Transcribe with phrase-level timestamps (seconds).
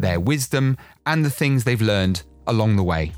[0.00, 3.12] their wisdom, and the things they've learned along the way.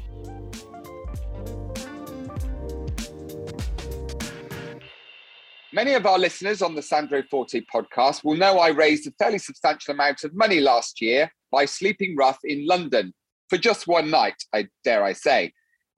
[5.75, 9.39] Many of our listeners on the Sandro Forte podcast will know I raised a fairly
[9.39, 13.15] substantial amount of money last year by sleeping rough in London
[13.49, 15.53] for just one night, I dare I say.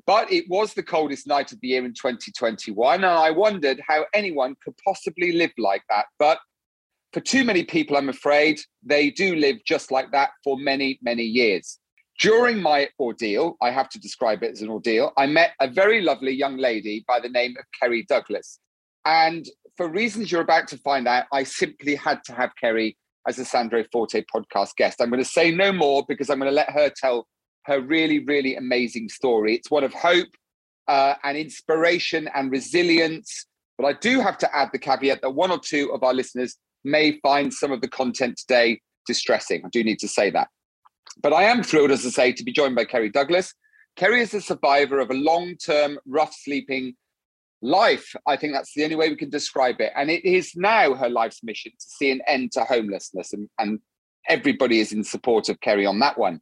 [0.07, 4.05] But it was the coldest night of the year in 2021, and I wondered how
[4.15, 6.07] anyone could possibly live like that.
[6.21, 6.38] But
[7.14, 11.23] for too many people, I'm afraid, they do live just like that for many, many
[11.23, 11.79] years.
[12.18, 16.01] During my ordeal, I have to describe it as an ordeal, I met a very
[16.01, 18.59] lovely young lady by the name of Kerri Douglas.
[19.04, 22.96] And for reasons you're about to find out, I simply had to have Kerri
[23.28, 25.01] as a Sandro Forte podcast guest.
[25.01, 27.28] I'm going to say no more because I'm going to let her tell
[27.66, 29.54] her really, really amazing story.
[29.54, 30.28] It's one of hope
[30.88, 33.46] uh, and inspiration and resilience.
[33.78, 36.56] But I do have to add the caveat that one or two of our listeners
[36.85, 39.63] may find some of the content today distressing.
[39.65, 40.49] I do need to say that.
[41.23, 43.54] But I am thrilled, as I say, to be joined by Kerri Douglas.
[43.96, 46.95] Kerri is a survivor of a long term rough sleeping
[47.62, 48.15] life.
[48.27, 49.93] I think that's the only way we can describe it.
[49.96, 53.32] And it is now her life's mission to see an end to homelessness.
[53.32, 53.80] And, and
[54.29, 56.40] everybody is in support of Kerri on that one.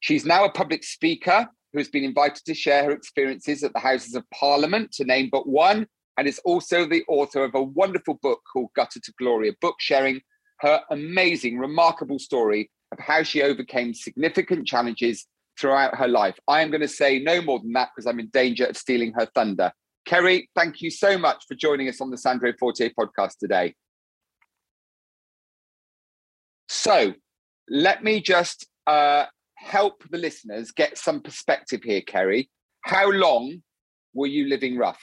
[0.00, 3.80] She's now a public speaker who has been invited to share her experiences at the
[3.80, 8.18] Houses of Parliament, to name but one, and is also the author of a wonderful
[8.22, 10.20] book called Gutter to Glory, a book sharing
[10.60, 15.26] her amazing, remarkable story of how she overcame significant challenges
[15.58, 16.38] throughout her life.
[16.48, 19.12] I am going to say no more than that because I'm in danger of stealing
[19.14, 19.72] her thunder.
[20.08, 23.74] Kerri, thank you so much for joining us on the Sandro Forte podcast today.
[26.68, 27.14] So,
[27.68, 32.48] let me just uh, help the listeners get some perspective here, Kerri.
[32.82, 33.62] How long
[34.12, 35.00] were you living rough?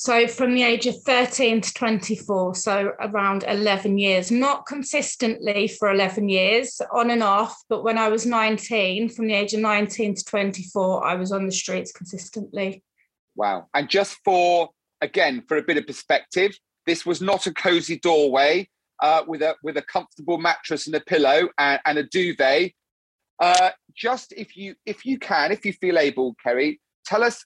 [0.00, 5.90] So from the age of 13 to 24, so around 11 years, not consistently for
[5.90, 7.54] 11 years, on and off.
[7.68, 11.44] But when I was 19, from the age of 19 to 24, I was on
[11.44, 12.82] the streets consistently.
[13.36, 13.66] Wow.
[13.74, 14.70] And just for,
[15.02, 18.70] again, for a bit of perspective, this was not a cozy doorway
[19.02, 22.72] uh, with, a, with a comfortable mattress and a pillow and, and a duvet.
[23.38, 27.44] Uh, just if you if you can, if you feel able, Kerri, tell us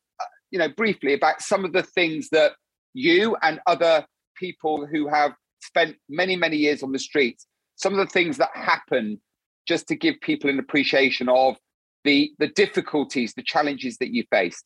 [0.55, 2.53] you know, briefly about some of the things that
[2.95, 4.07] you and other
[4.37, 8.51] people who have spent many, many years on the streets, some of the things that
[8.55, 9.21] happen
[9.67, 11.57] just to give people an appreciation of
[12.05, 14.65] the the difficulties, the challenges that you faced.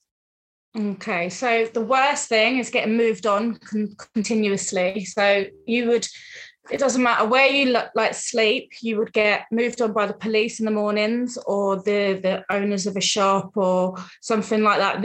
[0.76, 5.06] Okay, so the worst thing is getting moved on con- continuously.
[5.06, 6.06] So you would,
[6.70, 10.12] it doesn't matter where you look, like sleep, you would get moved on by the
[10.12, 15.00] police in the mornings or the the owners of a shop or something like that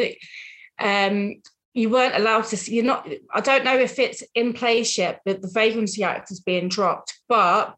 [0.79, 1.35] um,
[1.73, 5.21] you weren't allowed to see, you're not, I don't know if it's in place yet,
[5.25, 7.17] but the Vagrancy Act is being dropped.
[7.27, 7.75] But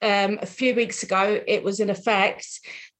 [0.00, 2.46] um, a few weeks ago, it was in effect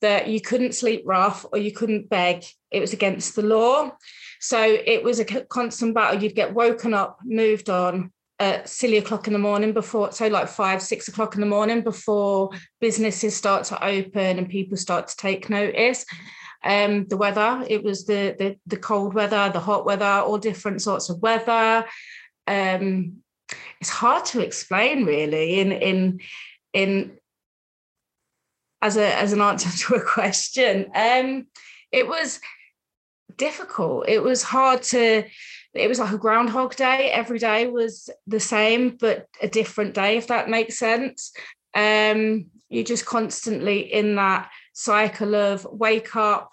[0.01, 2.45] that you couldn't sleep rough or you couldn't beg.
[2.71, 3.93] It was against the law.
[4.41, 6.23] So it was a constant battle.
[6.23, 10.47] You'd get woken up, moved on at silly o'clock in the morning before, so like
[10.47, 12.51] five, six o'clock in the morning before
[12.81, 16.05] businesses start to open and people start to take notice
[16.67, 17.65] um, the weather.
[17.69, 21.87] It was the, the the cold weather, the hot weather, all different sorts of weather.
[22.47, 23.19] Um,
[23.81, 26.21] it's hard to explain, really, in in
[26.73, 27.19] in
[28.83, 30.91] as a as an answer to a question.
[30.95, 31.47] Um,
[31.93, 32.41] it was
[33.37, 34.09] difficult.
[34.09, 35.25] It was hard to.
[35.73, 37.11] It was like a groundhog day.
[37.13, 41.33] Every day was the same, but a different day, if that makes sense.
[41.75, 46.53] Um, you're just constantly in that cycle of wake up,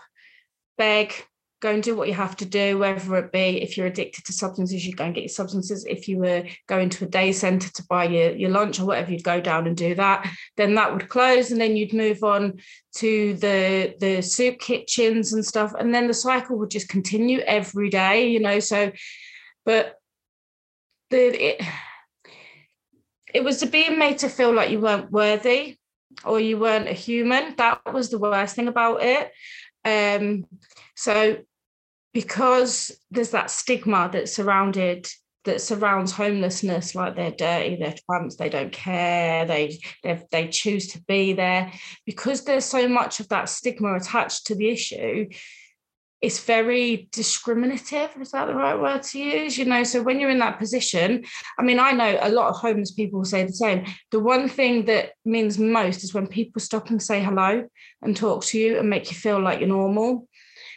[0.77, 1.13] beg,
[1.61, 4.31] go and do what you have to do, whether it be if you're addicted to
[4.31, 5.85] substances, you go and get your substances.
[5.85, 9.11] If you were going to a day centre to buy your, your lunch or whatever,
[9.11, 10.29] you'd go down and do that.
[10.55, 12.59] Then that would close, and then you'd move on
[12.97, 15.73] to the the soup kitchens and stuff.
[15.77, 18.59] And then the cycle would just continue every day, you know.
[18.59, 18.93] So,
[19.65, 19.95] but
[21.09, 21.61] the it,
[23.33, 25.77] it was being made to feel like you weren't worthy
[26.25, 27.55] or you weren't a human.
[27.57, 29.31] That was the worst thing about it.
[29.85, 30.45] Um,
[30.95, 31.37] so
[32.13, 35.07] because there's that stigma that surrounded
[35.45, 39.77] that surrounds homelessness, like they're dirty, they're tramps, they don't care, they
[40.31, 41.71] they choose to be there,
[42.05, 45.27] because there's so much of that stigma attached to the issue.
[46.23, 48.11] It's very discriminative.
[48.19, 49.57] Is that the right word to use?
[49.57, 51.23] You know, so when you're in that position,
[51.59, 53.85] I mean, I know a lot of homeless people say the same.
[54.11, 57.67] The one thing that means most is when people stop and say hello
[58.01, 60.27] and talk to you and make you feel like you're normal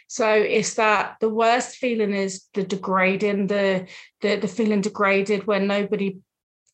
[0.07, 3.87] so it's that the worst feeling is the degrading, the
[4.21, 6.17] the, the feeling degraded when nobody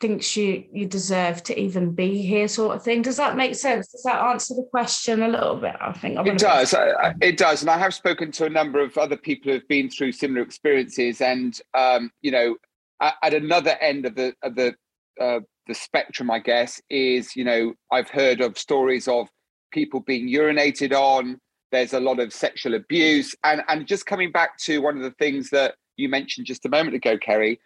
[0.04, 3.02] thinks you you deserve to even be here sort of thing.
[3.02, 3.88] Does that make sense?
[3.88, 5.76] Does that answer the question a little bit?
[5.80, 6.76] I think I'm it does.
[7.22, 7.62] It does.
[7.62, 11.22] And i have spoken to a number of other people who've been through similar experiences
[11.22, 12.58] and um, you know
[13.02, 14.76] at, at, another end of the of the
[15.22, 19.30] uh, the spectrum i guess is you know i've heard of stories of
[19.74, 21.40] people being urinated on.
[21.72, 23.36] There's a lot of sexual abuse.
[23.44, 26.70] And, and just coming back to one of the things that you mentioned just a
[26.70, 27.58] moment ago, Kerri,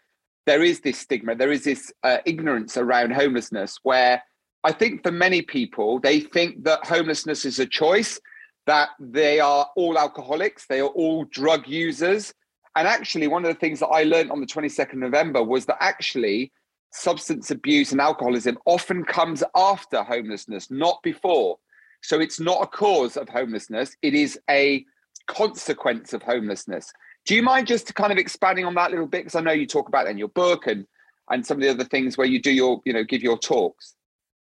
[0.48, 4.24] there is this stigma, there is this uh, ignorance around homelessness where
[4.64, 8.20] I think for many people, they think that homelessness is a choice,
[8.66, 12.34] that they are all alcoholics, they are all drug users.
[12.78, 15.78] And actually, one of the things that I learned on the 22nd November was that
[15.82, 16.54] actually
[16.92, 21.60] substance abuse and alcoholism often comes after homelessness, not before.
[22.02, 24.86] So it's not a cause of homelessness, it is a
[25.28, 26.94] consequence of homelessness.
[27.28, 29.20] Do you mind just kind of expanding on that a little bit?
[29.20, 30.86] Because I know you talk about in your book and
[31.30, 33.96] and some of the other things where you do your, you know, give your talks.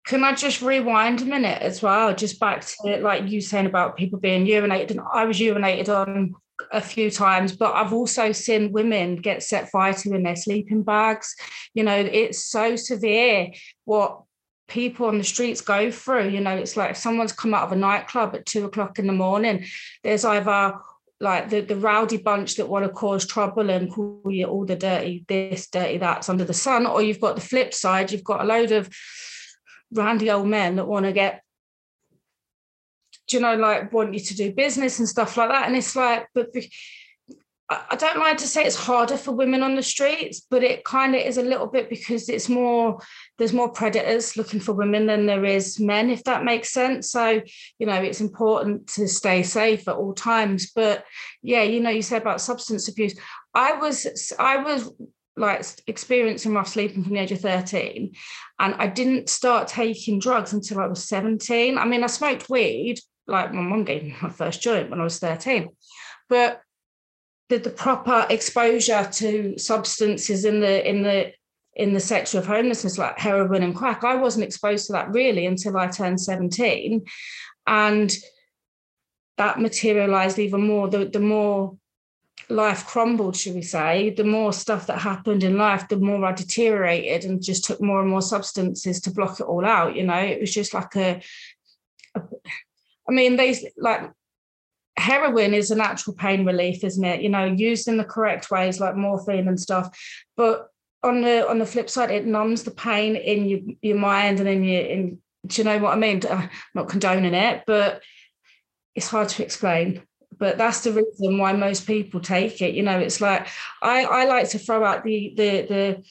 [0.05, 2.13] Can I just rewind a minute as well?
[2.13, 6.35] Just back to like you saying about people being urinated, and I was urinated on
[6.73, 10.83] a few times, but I've also seen women get set fire to in their sleeping
[10.83, 11.35] bags.
[11.75, 13.53] You know, it's so severe
[13.85, 14.23] what
[14.67, 16.31] people on the streets go through.
[16.31, 19.07] You know, it's like if someone's come out of a nightclub at two o'clock in
[19.07, 19.67] the morning,
[20.03, 20.75] there's either
[21.23, 24.75] like the, the rowdy bunch that want to cause trouble and call you all the
[24.77, 28.43] dirty this, dirty that's under the sun, or you've got the flip side, you've got
[28.43, 28.91] a load of
[29.93, 31.43] randy old men that want to get
[33.29, 35.69] do you know, like want you to do business and stuff like that.
[35.69, 36.49] And it's like, but
[37.91, 41.15] I don't like to say it's harder for women on the streets, but it kind
[41.15, 43.01] of is a little bit because it's more
[43.39, 47.11] there's more predators looking for women than there is men, if that makes sense.
[47.11, 47.41] So,
[47.79, 50.73] you know, it's important to stay safe at all times.
[50.75, 51.05] But
[51.43, 53.15] yeah, you know, you said about substance abuse.
[53.55, 54.91] I was I was
[55.37, 58.15] like experiencing rough sleeping from the age of 13
[58.59, 61.79] and I didn't start taking drugs until I was 17.
[61.79, 65.05] I mean, I smoked weed, like my mum gave me my first joint when I
[65.05, 65.71] was 13.
[66.29, 66.61] But
[67.53, 71.33] the, the proper exposure to substances in the in the
[71.75, 74.05] in the sector of homelessness like heroin and crack.
[74.05, 77.05] I wasn't exposed to that really until i turned 17
[77.67, 78.13] and
[79.39, 80.89] that materialized even more.
[80.89, 81.77] The, the more
[82.49, 86.33] life crumbled should we say the more stuff that happened in life the more i
[86.33, 90.19] deteriorated and just took more and more substances to block it all out you know?
[90.19, 91.23] It was just like a,
[92.15, 92.23] a
[93.09, 94.11] I mean, they like
[94.97, 97.23] heroin is a natural pain relief, isn't it?
[97.23, 99.97] You know, used in the correct ways like morphine and stuff.
[100.37, 100.69] But
[101.03, 104.49] on the on the flip side, it numbs the pain in your, your mind and
[104.49, 106.21] in your in do you know what I mean?
[106.31, 108.03] I'm not condoning it, but
[108.95, 110.03] it's hard to explain.
[110.39, 112.75] But that's the reason why most people take it.
[112.75, 113.49] You know, it's like
[113.83, 116.05] I, I like to throw out the the the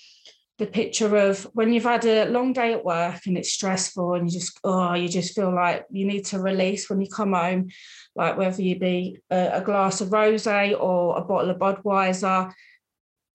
[0.58, 4.32] the picture of when you've had a long day at work and it's stressful and
[4.32, 7.70] you just oh you just feel like you need to release when you come home
[8.16, 12.52] like whether you be a, a glass of rosé or a bottle of budweiser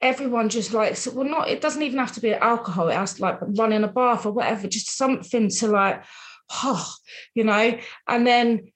[0.02, 3.22] everyone just likes well not it doesn't even have to be alcohol it has to
[3.22, 6.04] like running a bath or whatever just something to like
[6.52, 6.94] oh
[7.34, 7.78] you know?
[8.08, 8.72] And then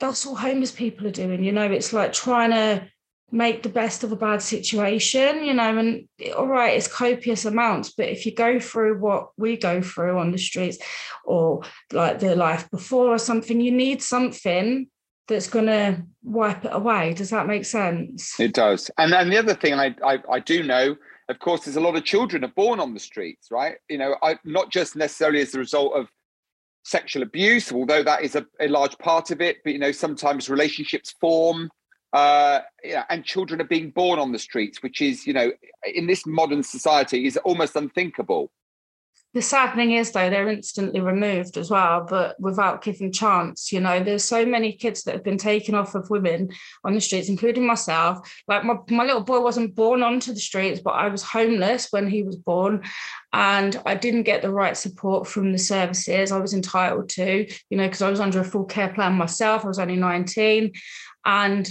[0.00, 1.70] that's all homeless people are doing you know?
[1.70, 2.88] It's like trying to
[3.32, 7.92] make the best of a bad situation, you know, and all right, it's copious amounts,
[7.92, 10.78] but if you go through what we go through on the streets
[11.24, 14.88] or like the life before or something, you need something
[15.28, 17.14] that's going to wipe it away.
[17.14, 18.38] Does that make sense?
[18.38, 18.90] It does.
[18.98, 20.96] And then the other thing I, I, I do know,
[21.28, 23.76] of course, there's a lot of children are born on the streets, right?
[23.88, 26.08] You know, I, not just necessarily as a result of
[26.84, 30.48] sexual abuse, although that is a, a large part of it, but, you know, sometimes
[30.48, 31.68] relationships form
[32.12, 35.52] uh, yeah, and children are being born on the streets, which is, you know,
[35.94, 38.50] in this modern society, is almost unthinkable.
[39.36, 43.70] The sad thing is, though, they're instantly removed as well, but without given chance.
[43.70, 46.48] You know, there's so many kids that have been taken off of women
[46.84, 48.34] on the streets, including myself.
[48.48, 52.08] Like my, my little boy wasn't born onto the streets, but I was homeless when
[52.08, 52.84] he was born,
[53.34, 57.46] and I didn't get the right support from the services I was entitled to.
[57.68, 59.66] You know, because I was under a full care plan myself.
[59.66, 60.72] I was only 19,
[61.26, 61.70] and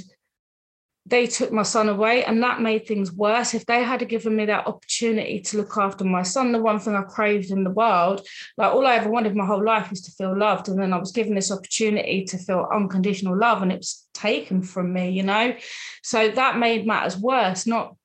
[1.07, 3.53] they took my son away and that made things worse.
[3.53, 6.95] If they had given me that opportunity to look after my son the one thing
[6.95, 8.25] i craved in the world
[8.57, 10.67] like all i ever wanted my whole life was to feel loved.
[10.67, 14.61] And then i was given this opportunity to feel unconditional love and it was taken
[14.63, 15.55] from me you know?
[16.01, 17.95] So that made matters worse not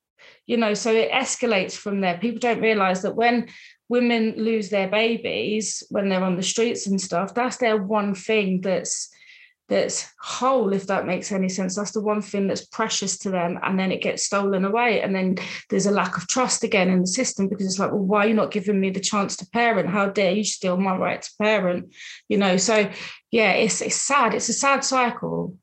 [0.45, 2.17] you know so it escalates from there.
[2.19, 3.47] People don't realize that when
[3.89, 8.61] women lose their babies when they're on the streets and stuff that's their one thing
[8.61, 9.09] that's
[9.71, 11.77] that's whole, if that makes any sense.
[11.77, 13.57] That's the one thing that's precious to them.
[13.63, 15.01] And then it gets stolen away.
[15.01, 15.37] And then
[15.69, 18.27] there's a lack of trust again in the system because it's like, well, why are
[18.27, 19.89] you not giving me the chance to parent?
[19.89, 21.95] How dare you steal my right to parent?
[22.27, 22.91] You know, so
[23.31, 24.33] yeah, it's it's sad.
[24.33, 25.55] It's a sad cycle.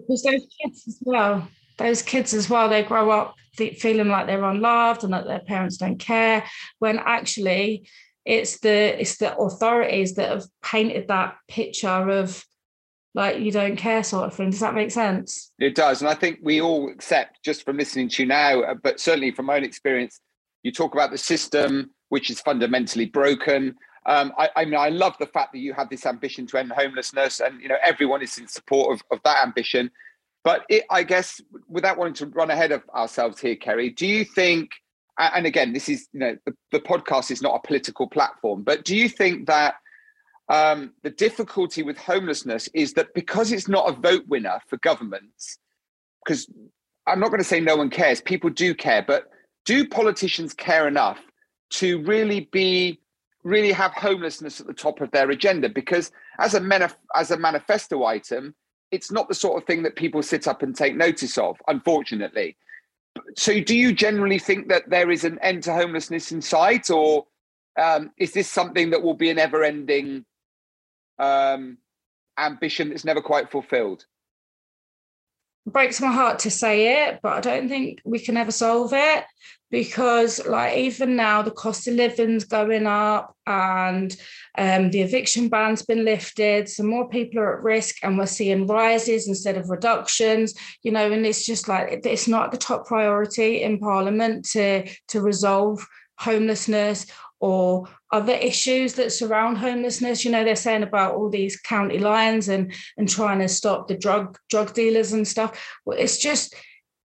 [0.00, 1.46] Because those kids as well,
[1.78, 5.76] those kids as well, they grow up feeling like they're unloved and that their parents
[5.76, 6.44] don't care,
[6.80, 7.88] when actually
[8.24, 12.44] it's the it's the authorities that have painted that picture of
[13.14, 14.50] like you don't care sort of thing.
[14.50, 15.52] Does that make sense?
[15.58, 16.02] It does.
[16.02, 19.30] And I think we all accept just from listening to you now, uh, but certainly
[19.30, 20.20] from my own experience,
[20.64, 23.76] you talk about the system, which is fundamentally broken.
[24.06, 26.72] Um, I, I, mean, I love the fact that you have this ambition to end
[26.72, 29.90] homelessness, and you know everyone is in support of, of that ambition.
[30.42, 34.24] But it, I guess, without wanting to run ahead of ourselves here, Kerri, do you
[34.24, 34.70] think?
[35.16, 38.84] And again, this is you know the, the podcast is not a political platform, but
[38.84, 39.76] do you think that
[40.48, 45.58] um, the difficulty with homelessness is that because it's not a vote winner for governments,
[46.24, 46.48] because
[47.06, 49.30] I'm not going to say no one cares, people do care, but
[49.64, 51.18] do politicians care enough
[51.70, 53.00] to really be
[53.42, 55.68] really have homelessness at the top of their agenda?
[55.68, 58.54] Because as a manif- as a manifesto item,
[58.90, 62.56] it's not the sort of thing that people sit up and take notice of, unfortunately.
[63.36, 67.26] So, do you generally think that there is an end to homelessness in sight, or
[67.80, 70.24] um, is this something that will be an ever-ending
[71.18, 71.78] um,
[72.38, 74.04] ambition that's never quite fulfilled?
[75.66, 79.24] Breaks my heart to say it, but I don't think we can ever solve it
[79.70, 84.14] because, like, even now the cost of living's going up and
[84.58, 88.66] um, the eviction ban's been lifted, so more people are at risk, and we're seeing
[88.66, 90.54] rises instead of reductions.
[90.82, 95.20] You know, and it's just like it's not the top priority in Parliament to to
[95.20, 95.84] resolve
[96.18, 97.06] homelessness
[97.44, 100.24] or other issues that surround homelessness.
[100.24, 103.98] You know, they're saying about all these county lines and and trying to stop the
[103.98, 105.50] drug drug dealers and stuff.
[105.84, 106.54] Well, it's just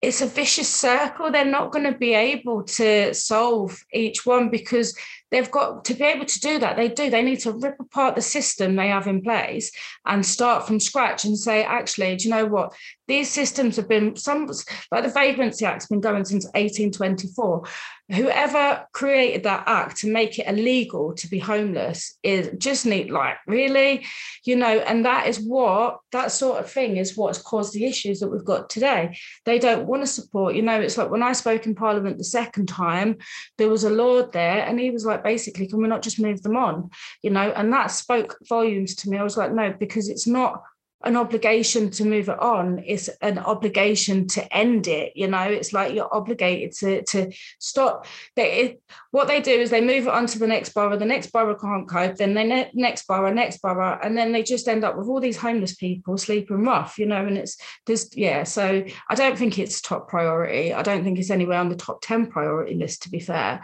[0.04, 1.32] it's a vicious circle.
[1.32, 4.96] They're not going to be able to solve each one because
[5.32, 6.76] they've got to be able to do that.
[6.76, 7.10] They do.
[7.10, 9.72] They need to rip apart the system they have in place
[10.06, 12.74] and start from scratch and say, actually, do you know what?
[13.08, 14.50] These systems have been some
[14.92, 17.64] like the Vagrancy Act's been going since 1824
[18.12, 23.38] whoever created that act to make it illegal to be homeless is just neat like
[23.46, 24.04] really
[24.46, 28.20] you know and that is what that sort of thing is what's caused the issues
[28.20, 31.32] that we've got today they don't want to support you know it's like when i
[31.32, 33.16] spoke in parliament the second time
[33.60, 36.42] there was a lord there and he was like basically can we not just move
[36.42, 36.90] them on
[37.22, 37.52] you know?
[37.56, 39.18] And that spoke volumes to me.
[39.18, 40.64] I was like no because it's not
[41.06, 42.84] an obligation to move it on.
[42.86, 45.44] It's an obligation to end it you know?
[45.44, 48.06] It's like you're obligated to to stop.
[48.36, 51.06] They it, what they do is they move it on to the next borough the
[51.06, 52.18] next borough can't cope.
[52.18, 55.22] Then they ne- next borough next borough and then they just end up with all
[55.22, 57.26] these homeless people sleeping rough you know?
[57.26, 60.74] And it's there's yeah so i don't think it's top priority.
[60.74, 63.62] I don't think it's anywhere on the top 10 priority list to be fair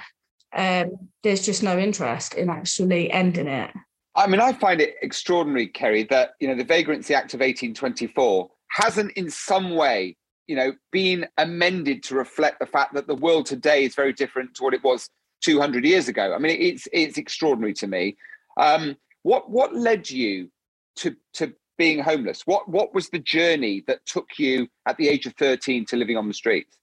[0.55, 3.71] um, there's just no interest in actually ending it
[4.15, 8.49] I mean, I find it extraordinary, Kerri, that you know the Vagrancy Act of 1824
[8.71, 10.15] hasn't, in some way,
[10.47, 14.55] you know, been amended to reflect the fact that the world today is very different
[14.55, 15.09] to what it was
[15.43, 16.33] 200 years ago.
[16.33, 18.15] I mean, it's it's extraordinary to me.
[18.57, 20.49] Um, what what led you
[20.97, 22.43] to to being homeless?
[22.45, 26.15] What what was the journey that took you at the age of 13 to living
[26.15, 26.77] on the streets?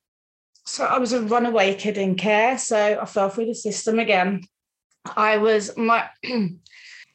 [0.65, 4.43] So I was a runaway kid in care, so I fell through the system again.
[5.17, 6.09] I was my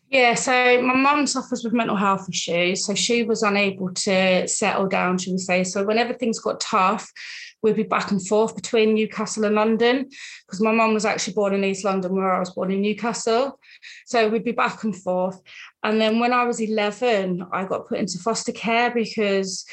[0.09, 2.85] Yeah, so my mum suffers with mental health issues.
[2.85, 5.65] So she was unable to settle down, should we say.
[5.65, 7.11] So whenever things got tough,
[7.61, 10.09] we'd be back and forth between Newcastle and London
[10.45, 13.59] because my mum was actually born in East London, where I was born in Newcastle.
[14.05, 15.41] So we'd be back and forth.
[15.83, 19.65] And then when I was 11, I got put into foster care because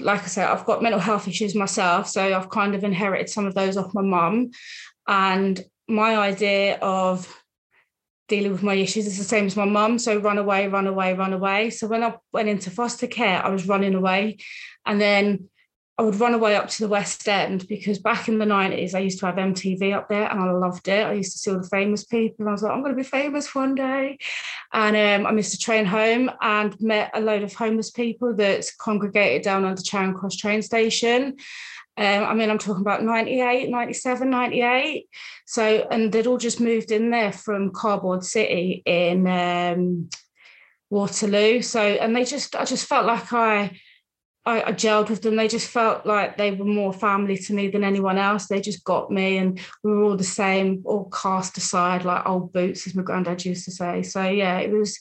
[0.00, 2.08] like I said, I've got mental health issues myself.
[2.08, 4.50] So I've kind of inherited some of those off my mum.
[5.06, 7.42] And my idea of
[8.28, 9.98] dealing with my issues is the same as my mum.
[9.98, 11.70] So run away, run away, run away.
[11.70, 14.38] So when I went into foster care, I was running away.
[14.84, 15.48] And then
[15.98, 19.00] I would run away up to the West End because back in the 90s, I
[19.00, 21.04] used to have MTV up there and I loved it.
[21.04, 22.36] I used to see all the famous people.
[22.38, 24.18] And I was like, I'm going to be famous one day.
[24.72, 28.64] And um, I missed a train home and met a load of homeless people that
[28.78, 31.36] congregated down under Charing Cross train station.
[31.96, 35.08] Um, I mean, I'm talking about 98, 97, 98.
[35.46, 40.10] So, and they'd all just moved in there from Cardboard City in um,
[40.90, 41.60] Waterloo.
[41.60, 43.80] So, and they just, I just felt like I,
[44.44, 45.36] I, I, gelled with them.
[45.36, 48.46] They just felt like they were more family to me than anyone else.
[48.46, 52.52] They just got me, and we were all the same, all cast aside like old
[52.52, 54.02] boots, as my granddad used to say.
[54.02, 54.98] So yeah, it was.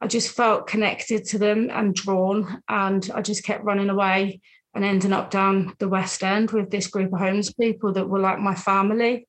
[0.00, 4.40] I just felt connected to them and drawn, and I just kept running away
[4.74, 8.18] and ending up down the West End with this group of homeless people that were
[8.18, 9.26] like my family.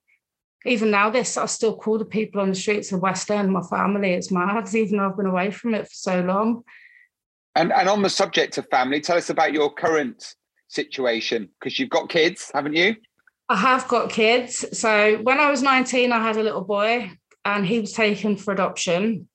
[0.65, 3.61] Even now, this I still call the people on the streets of West End my
[3.61, 4.13] family.
[4.13, 6.63] It's mad, even though I've been away from it for so long.
[7.55, 10.35] And and on the subject of family, tell us about your current
[10.67, 12.95] situation because you've got kids, haven't you?
[13.47, 14.65] I have got kids.
[14.77, 17.11] So when I was 19, I had a little boy
[17.43, 19.29] and he was taken for adoption,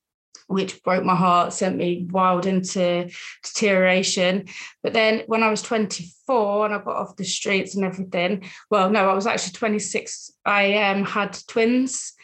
[0.49, 3.09] which broke my heart, sent me wild into
[3.45, 4.47] deterioration.
[4.83, 8.91] But then when I was 24 and I got off the streets and everything, well,
[8.91, 12.15] no, I was actually 26, I um, had twins.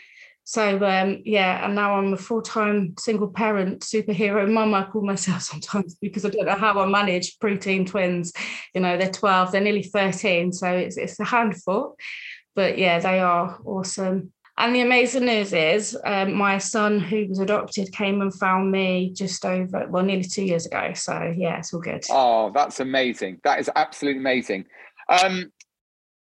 [0.48, 4.74] So um, yeah, and now I'm a full-time single parent superhero mum.
[4.74, 8.32] I call myself sometimes because I don't know how I manage preteen twins.
[8.72, 11.96] You know, they're 12, they're nearly 13, so it's it's a handful.
[12.54, 14.32] But yeah, they are awesome.
[14.56, 19.12] And the amazing news is, um, my son, who was adopted, came and found me
[19.14, 20.92] just over, well, nearly two years ago.
[20.94, 22.04] So yeah, it's all good.
[22.08, 23.40] Oh, that's amazing.
[23.42, 24.66] That is absolutely amazing.
[25.08, 25.52] Um,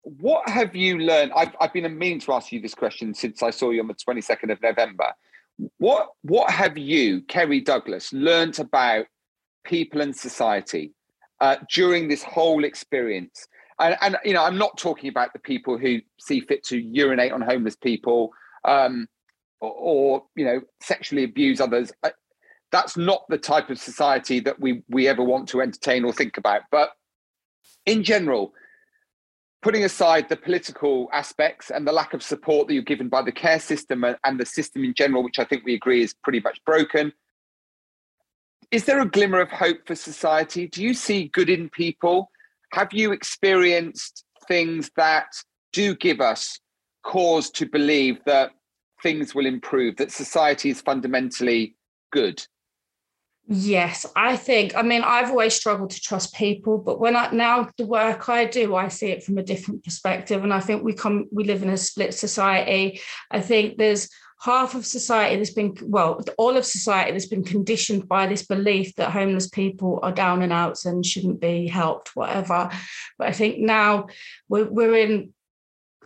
[0.04, 1.32] what have you learned?
[1.36, 3.96] I've, I've been meaning to ask you this question since I saw you on the
[3.96, 5.14] 22nd of November.
[5.78, 9.06] What what have you, Kerri Douglas, learned about
[9.64, 10.94] people and society
[11.40, 13.48] uh, during this whole experience?
[13.80, 17.32] And, and, you know, I'm not talking about the people who see fit to urinate
[17.32, 18.32] on homeless people
[18.66, 19.08] um,
[19.62, 21.92] or, or, you know sexually abuse others.
[22.04, 22.10] Uh,
[22.72, 26.38] that's not the type of society that we we ever want to entertain or think
[26.38, 26.64] about.
[26.72, 26.90] But
[27.86, 28.54] in general,
[29.64, 33.32] putting aside the political aspects and the lack of support that you're given by the
[33.32, 36.60] care system and the system in general, which I think we agree is pretty much
[36.66, 37.14] broken,
[38.72, 40.68] is there a glimmer of hope for society?
[40.68, 42.30] Do you see good in people?
[42.74, 45.28] Have you experienced things that
[45.72, 46.60] do give us
[47.04, 48.52] cause to believe that
[49.02, 51.76] things will improve, that society is fundamentally
[52.12, 52.46] good?
[53.46, 54.76] Yes, I think.
[54.76, 58.46] I mean, I've always struggled to trust people, but when I now the work I
[58.46, 60.44] do, I see it from a different perspective.
[60.44, 63.02] And I think we come, we live in a split society.
[63.32, 64.10] I think there's
[64.42, 68.96] half of society that's been, well, all of society that's been conditioned by this belief
[68.96, 72.70] that homeless people are down and outs and shouldn't be helped, whatever.
[73.18, 74.08] But I think now
[74.48, 75.34] we're, we're in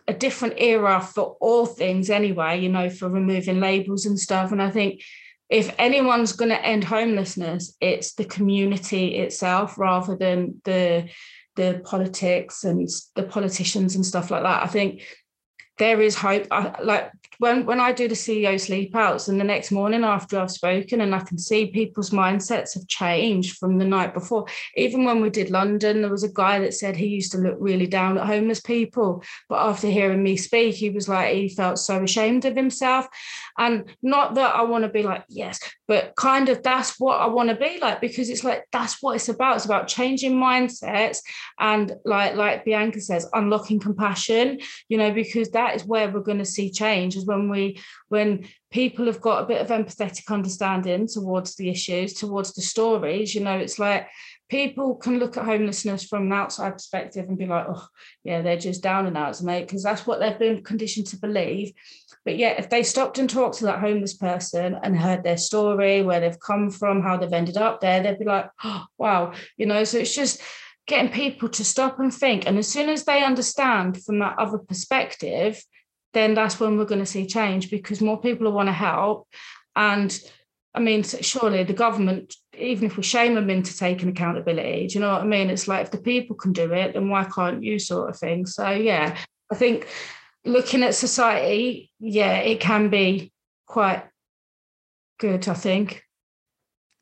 [0.08, 4.52] a different era for all things anyway, you know, for removing labels and stuff.
[4.52, 5.02] And I think
[5.50, 11.10] if anyone's going to end homelessness, it's the community itself rather than the
[11.56, 14.64] the politics and the politicians and stuff like that.
[14.64, 15.02] I think
[15.78, 16.48] there is hope.
[16.52, 20.40] I, like when when I do the CEO sleep outs and the next morning after
[20.40, 24.46] I've spoken and I can see people's mindsets have changed from the night before.
[24.76, 27.58] Even when we did London, there was a guy that said he used to look
[27.60, 29.24] really down at homeless people.
[29.50, 33.08] But after hearing me speak, he was like, he felt so ashamed of himself.
[33.58, 37.28] And not that I want to be like, yes, but kind of that's what I
[37.28, 39.56] want to be like because it's like that's what it's about.
[39.56, 41.20] It's about changing mindsets
[41.60, 46.38] and like like Bianca says, unlocking compassion, you know, because that is where we're going
[46.38, 51.08] to see change is when we when people have got a bit of empathetic understanding
[51.08, 54.08] towards the issues, towards the stories, you know, it's like
[54.50, 57.88] people can look at homelessness from an outside perspective and be like, oh,
[58.24, 61.74] yeah, they're just down and outs, mate, because that's what they've been conditioned to believe.
[62.24, 66.02] But yet, if they stopped and talked to that homeless person and heard their story,
[66.02, 69.66] where they've come from, how they've ended up there, they'd be like, oh, wow, you
[69.66, 70.42] know, so it's just
[70.88, 72.48] getting people to stop and think.
[72.48, 75.62] And as soon as they understand from that other perspective,
[76.14, 79.28] then that's when we're going to see change because more people want to help.
[79.76, 80.18] And
[80.78, 85.00] I mean, surely the government, even if we shame them into taking accountability, do you
[85.00, 85.50] know what I mean?
[85.50, 88.46] It's like if the people can do it, then why can't you, sort of thing.
[88.46, 89.18] So, yeah,
[89.52, 89.88] I think
[90.46, 93.34] looking at society, yeah, it can be
[93.66, 94.04] quite
[95.20, 96.04] good, I think.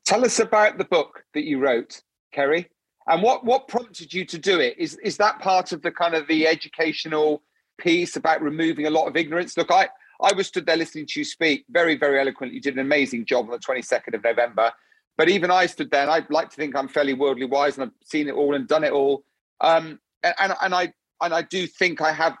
[0.06, 2.00] Tell us about the book that you wrote,
[2.34, 2.64] Kerri.
[3.06, 4.78] And what, what prompted you to do it?
[4.78, 7.42] Is, is that part of the kind of the educational
[7.76, 9.54] piece about removing a lot of ignorance?
[9.58, 12.56] Look, I, I was stood there listening to you speak very, very eloquently.
[12.56, 14.72] You did an amazing job on the 22nd of November.
[15.16, 17.84] But even I stood there, and I'd like to think I'm fairly worldly wise and
[17.84, 19.24] I've seen it all and done it all.
[19.60, 22.36] Um, and and I and I do think I have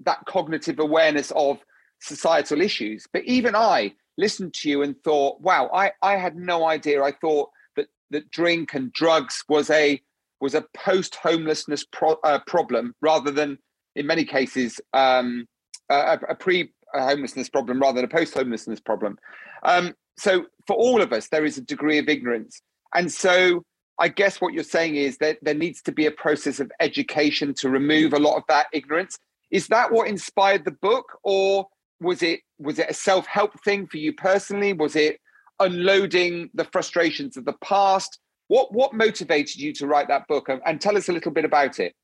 [0.00, 1.58] that cognitive awareness of
[2.00, 3.06] societal issues.
[3.12, 7.02] But even I listened to you and thought, wow, I, I had no idea.
[7.02, 10.00] I thought that that drink and drugs was a
[10.40, 13.58] was a post homelessness pro, uh, problem rather than
[13.96, 15.48] in many cases um,
[15.90, 19.18] a, a pre homelessness problem rather than a post homelessness problem.
[19.62, 22.60] Um, so for all of us, there is a degree of ignorance,
[22.94, 23.64] and so
[23.98, 27.52] I guess what you're saying is that there needs to be a process of education
[27.54, 29.18] to remove a lot of that ignorance.
[29.50, 31.66] Is that what inspired the book, or
[32.00, 34.72] was it was it a self help thing for you personally?
[34.72, 35.18] Was it
[35.58, 38.18] unloading the frustrations of the past?
[38.46, 40.48] What what motivated you to write that book?
[40.48, 41.94] And, and tell us a little bit about it.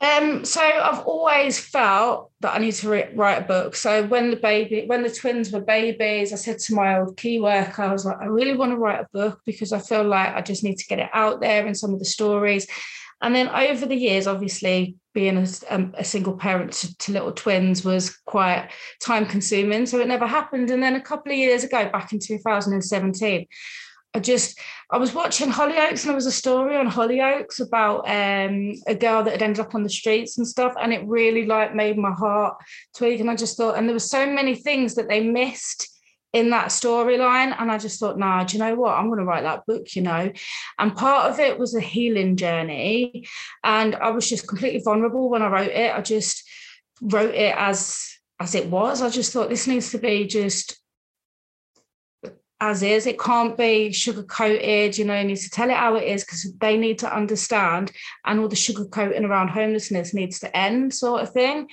[0.00, 3.76] Um, so I've always felt that I need to re- write a book.
[3.76, 7.38] So when the baby, when the twins were babies, I said to my old key
[7.38, 10.34] worker, I was like, I really want to write a book because I feel like
[10.34, 12.66] I just need to get it out there and some of the stories.
[13.22, 17.30] And then over the years, obviously, being a, um, a single parent to, to, little
[17.30, 19.86] twins was quite time consuming.
[19.86, 20.70] So it never happened.
[20.70, 23.46] And then a couple of years ago, back in 2017,
[24.14, 24.58] I just
[24.90, 29.22] I was watching Hollyoaks and there was a story on Hollyoaks about um, a girl
[29.22, 32.12] that had ended up on the streets and stuff, and it really like made my
[32.12, 32.56] heart
[32.94, 33.20] tweak.
[33.20, 35.88] And I just thought, and there were so many things that they missed
[36.34, 38.96] in that storyline, and I just thought, nah, do you know what?
[38.96, 40.30] I'm going to write that book, you know.
[40.78, 43.26] And part of it was a healing journey,
[43.64, 45.94] and I was just completely vulnerable when I wrote it.
[45.94, 46.46] I just
[47.00, 49.00] wrote it as as it was.
[49.00, 50.81] I just thought this needs to be just
[52.62, 53.08] as is.
[53.08, 54.96] It can't be sugar coated.
[54.96, 57.90] You know, you need to tell it how it is because they need to understand,
[58.24, 61.68] and all the sugar coating around homelessness needs to end, sort of thing.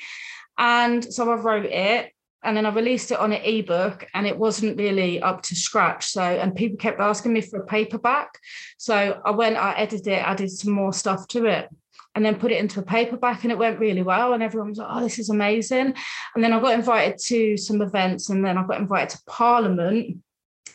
[0.57, 2.11] And so I wrote it,
[2.43, 6.07] and then I released it on an ebook, and it wasn't really up to scratch.
[6.07, 8.39] So, and people kept asking me for a paperback.
[8.79, 11.69] So I went, I edited it, added some more stuff to it
[12.15, 14.79] and then put it into a paperback and it went really well and everyone was
[14.79, 15.93] like oh this is amazing
[16.33, 20.17] and then i got invited to some events and then i got invited to parliament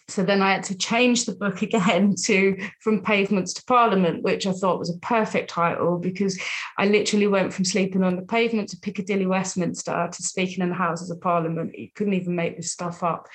[0.08, 4.46] so then I had to change the book again to From Pavements to Parliament, which
[4.46, 6.38] I thought was a perfect title because
[6.78, 10.74] I literally went from sleeping on the pavement to Piccadilly Westminster to speaking in the
[10.74, 11.78] Houses of Parliament.
[11.78, 13.28] You couldn't even make this stuff up.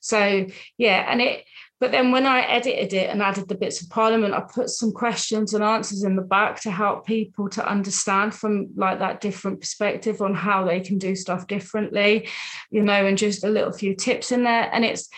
[0.00, 0.46] So
[0.76, 1.44] yeah, and it
[1.80, 4.92] but then when I edited it and added the bits of parliament, I put some
[4.92, 9.60] questions and answers in the back to help people to understand from like that different
[9.60, 12.28] perspective on how they can do stuff differently,
[12.70, 14.70] you know, and just a little few tips in there.
[14.72, 15.10] And it's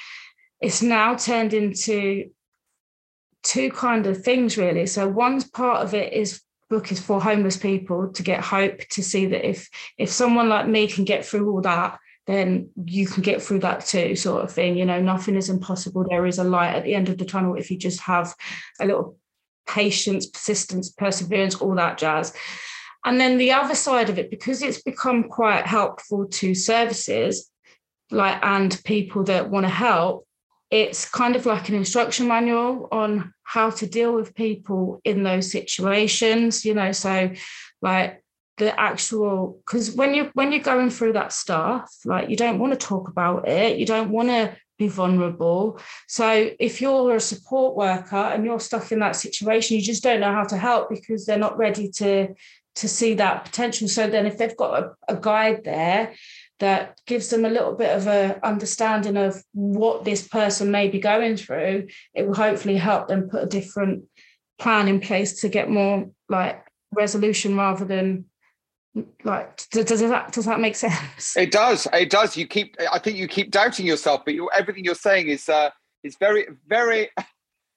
[0.60, 2.30] it's now turned into
[3.42, 4.86] two kind of things really.
[4.86, 9.02] So one part of it is book is for homeless people to get hope to
[9.02, 13.22] see that if if someone like me can get through all that then you can
[13.22, 14.76] get through that too sort of thing.
[14.76, 16.04] You know nothing is impossible.
[16.08, 18.34] There is a light at the end of the tunnel if you just have
[18.80, 19.16] a little
[19.68, 22.32] patience persistence perseverance all that jazz.
[23.04, 27.48] And then the other side of it because it's become quite helpful to services
[28.10, 30.25] like and people that want to help
[30.70, 35.50] it's kind of like an instruction manual on how to deal with people in those
[35.50, 37.30] situations you know so
[37.82, 38.22] like
[38.58, 42.72] the actual because when you when you're going through that stuff like you don't want
[42.72, 45.78] to talk about it you don't want to be vulnerable.
[46.06, 50.20] So if you're a support worker and you're stuck in that situation you just don't
[50.20, 52.34] know how to help because they're not ready to
[52.76, 53.88] to see that potential.
[53.88, 56.12] So then if they've got a, a guide there
[56.58, 60.98] that gives them a little bit of a understanding of what this person may be
[60.98, 61.86] going through.
[62.14, 64.04] It will hopefully help them put a different
[64.58, 68.24] plan in place to get more like resolution rather than
[69.24, 71.36] like does, that does that make sense?
[71.36, 72.36] It does it does.
[72.36, 75.68] You keep i think you keep doubting yourself but you, everything you're saying is uh
[76.02, 77.10] is very very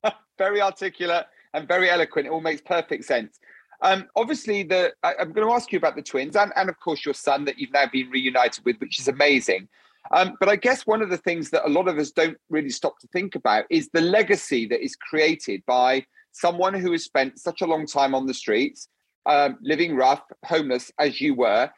[0.37, 2.27] very articulate and very eloquent.
[2.27, 3.39] It all makes perfect sense
[3.81, 6.79] um, obviously, the I, am going to ask you about the twins and, and, of
[6.79, 9.67] course, your son that you've now been reunited with, which is amazing.
[10.11, 12.69] Um, but I guess one of the things that a lot of us don't really
[12.69, 17.39] stop to think about is the legacy that is created by someone who has spent
[17.39, 18.87] such a long time on the streets,
[19.25, 21.69] um, living rough, homeless as you were,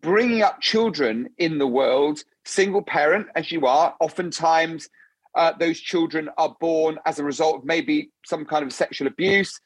[0.00, 3.94] bringing up children in the world, single parent as you are.
[4.00, 4.88] Oftentimes,
[5.36, 9.60] uh, those children are born as a result of maybe some kind of sexual abuse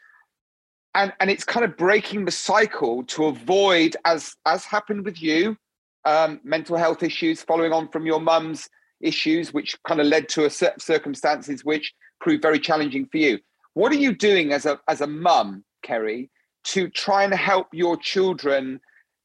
[0.95, 5.57] and and it's kind of breaking the cycle to avoid as as happened with you
[6.05, 8.69] um, mental health issues following on from your mum's
[9.01, 13.19] issues which kind of led to a set of circumstances which proved very challenging for
[13.19, 13.39] you.
[13.75, 16.31] What are you doing as a as a mum Kerri
[16.65, 18.81] to try and help your children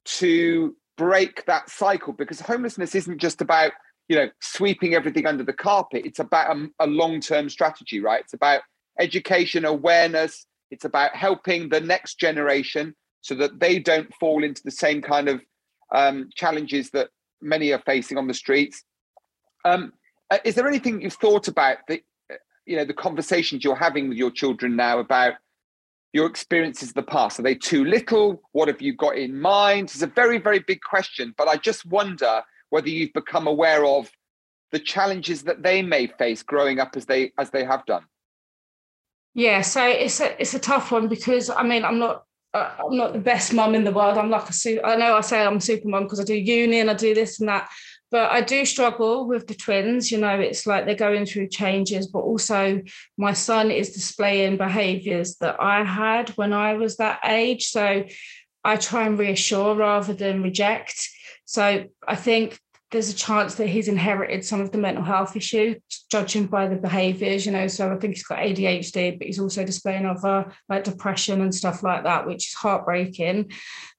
[0.05, 2.13] to break that cycle?
[2.13, 3.71] Because homelessness isn't just about
[4.07, 6.03] you know sweeping everything under the carpet.
[6.05, 8.21] It's about a, a long-term strategy right?
[8.21, 8.61] It's about
[8.99, 14.71] education awareness it's about helping the next generation so that they don't fall into the
[14.71, 15.41] same kind of
[15.93, 17.09] um, challenges that
[17.41, 18.83] many are facing on the streets.
[19.65, 19.93] Um,
[20.31, 22.01] uh, is there anything you've thought about the,
[22.31, 25.33] uh, you know, the conversations you're having with your children now about
[26.13, 27.39] your experiences of the past?
[27.39, 28.41] Are they too little?
[28.51, 29.89] What have you got in mind?
[29.89, 34.09] It's a very, very big question, but I just wonder whether you've become aware of
[34.71, 38.03] the challenges that they may face growing up as they as they have done.
[39.33, 42.97] Yeah, so it's a it's a tough one because I mean I'm not uh, I'm
[42.97, 44.17] not the best mum in the world.
[44.17, 44.85] I'm like a super.
[44.85, 47.39] I know I say I'm super mum because I do uni and I do this
[47.39, 47.69] and that,
[48.11, 50.11] but I do struggle with the twins.
[50.11, 52.81] You know, it's like they're going through changes, but also
[53.17, 57.67] my son is displaying behaviours that I had when I was that age.
[57.67, 58.05] So
[58.63, 61.07] I try and reassure rather than reject.
[61.45, 62.59] So I think
[62.91, 65.77] there's a chance that he's inherited some of the mental health issues,
[66.09, 67.67] judging by the behaviours, you know.
[67.67, 71.83] So I think he's got ADHD, but he's also displaying other like depression and stuff
[71.83, 73.51] like that, which is heartbreaking.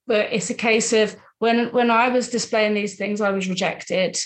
[0.07, 4.18] But it's a case of when when I was displaying these things, I was rejected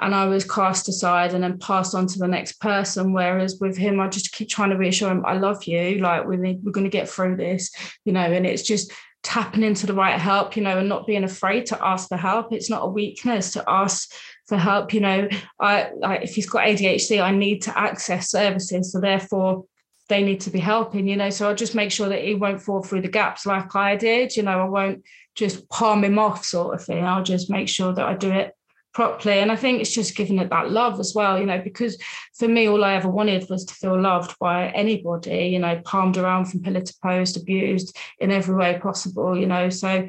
[0.00, 3.12] and I was cast aside and then passed on to the next person.
[3.12, 6.36] Whereas with him, I just keep trying to reassure him, I love you, like we
[6.36, 7.72] we're going to get through this,
[8.04, 11.24] you know, and it's just tapping into the right help, you know, and not being
[11.24, 12.52] afraid to ask for help.
[12.52, 14.10] It's not a weakness to ask
[14.46, 14.92] for help.
[14.92, 15.28] You know,
[15.60, 18.92] I, I if he's got ADHD, I need to access services.
[18.92, 19.64] So therefore
[20.08, 21.30] they need to be helping, you know.
[21.30, 24.36] So I'll just make sure that he won't fall through the gaps like I did.
[24.36, 25.04] You know, I won't
[25.34, 27.04] just palm him off sort of thing.
[27.04, 28.54] I'll just make sure that I do it
[28.92, 29.38] properly.
[29.38, 31.98] And I think it's just giving it that love as well, you know, because
[32.34, 36.16] for me, all I ever wanted was to feel loved by anybody, you know, palmed
[36.16, 39.70] around from pillar to post, abused in every way possible, you know.
[39.70, 40.06] So,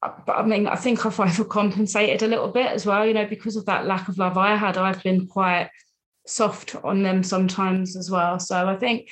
[0.00, 3.56] but I mean, I think I've overcompensated a little bit as well, you know, because
[3.56, 4.78] of that lack of love I had.
[4.78, 5.70] I've been quite
[6.26, 8.38] soft on them sometimes as well.
[8.38, 9.10] So I think.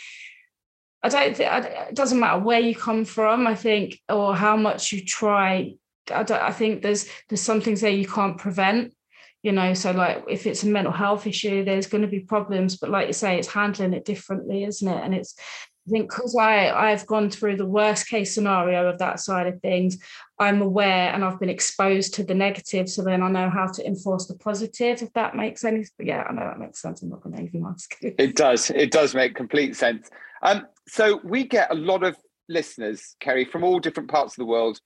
[1.02, 4.92] I don't think it doesn't matter where you come from, I think, or how much
[4.92, 5.72] you try
[6.10, 8.94] I, I think there's there's some things there you can't prevent
[9.42, 12.76] you know so like if it's a mental health issue there's going to be problems
[12.76, 15.34] but like you say it's handling it differently isn't it and it's
[15.88, 19.60] I think because I I've gone through the worst case scenario of that side of
[19.60, 19.98] things,
[20.38, 22.88] I'm aware and I've been exposed to the negative.
[22.88, 26.32] So then I know how to enforce the positive, if that makes any yeah, I
[26.32, 27.02] know that makes sense.
[27.02, 27.96] I'm not going to even ask.
[28.02, 28.70] it does.
[28.70, 30.10] It does make complete sense.
[30.42, 32.16] Um, so we get a lot of
[32.48, 34.80] listeners, Kerri, from all different parts of the world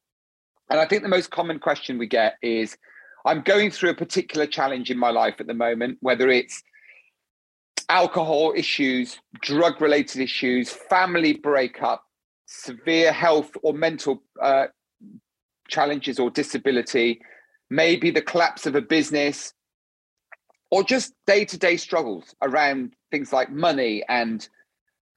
[0.70, 2.76] and I think the most common question we get is
[3.24, 6.62] I'm going through a particular challenge in my life at the moment, whether it's
[7.88, 12.04] alcohol issues, drug related issues, family breakup,
[12.46, 14.66] severe health or mental uh,
[15.68, 17.20] challenges or disability,
[17.70, 19.52] maybe the collapse of a business,
[20.70, 24.48] or just day to day struggles around things like money and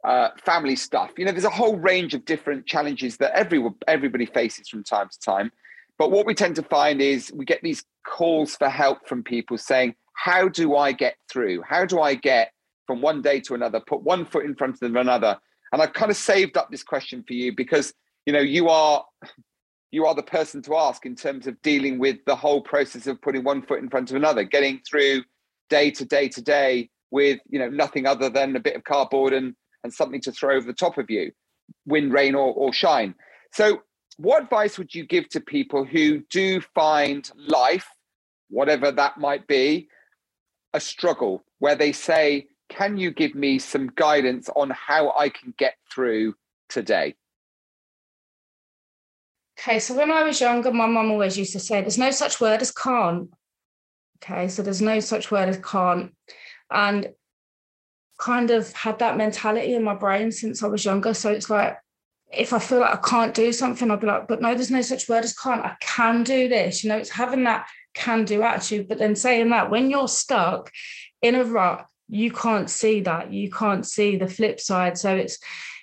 [0.04, 1.12] uh, family stuff.
[1.18, 5.10] You know, there's a whole range of different challenges that everyone everybody faces from time
[5.10, 5.52] to time.
[5.98, 9.58] But what we tend to find is we get these calls for help from people
[9.58, 11.64] saying, "How do I get through?
[11.64, 12.52] How do I get
[12.86, 13.80] from one day to another?
[13.80, 15.38] Put one foot in front of another."
[15.74, 17.94] And I've kind of saved up this question for you because
[18.26, 19.04] you know you are
[19.92, 23.22] you are the person to ask in terms of dealing with the whole process of
[23.22, 25.24] putting one foot in front of another, getting through
[25.70, 29.34] day to day to day with you know nothing other than a bit of cardboard
[29.34, 31.32] and and something to throw over the top of you,
[31.86, 33.16] wind, rain, or, or shine.
[33.52, 33.82] So,
[34.18, 37.88] what advice would you give to people who do find life,
[38.50, 39.90] whatever that might be,
[40.74, 45.54] a struggle where they say, Can you give me some guidance on how I can
[45.58, 46.36] get through
[46.70, 47.16] today?
[49.60, 52.42] Okay, so when I was younger, my mum always used to say, There's no such
[52.42, 53.30] word as can't.
[54.24, 56.12] Okay, so there's no such word as can't.
[56.72, 57.10] And
[58.18, 61.14] kind of had that mentality in my brain since I was younger.
[61.14, 61.78] So it's like,
[62.32, 64.82] if I feel like I can't do something, I'll be like, but no, there's no
[64.82, 65.64] such word as can't.
[65.64, 66.84] I can do this.
[66.84, 68.88] You know, it's having that can do attitude.
[68.88, 70.72] But then saying that when you're stuck
[71.22, 73.32] in a rut, you can't see that.
[73.32, 74.98] You can't see the flip side.
[74.98, 75.40] So it's,